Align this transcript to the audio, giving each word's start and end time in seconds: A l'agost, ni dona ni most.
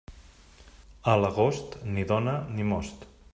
A 1.13 1.15
l'agost, 1.25 1.77
ni 1.91 2.07
dona 2.13 2.35
ni 2.57 2.67
most. 2.73 3.07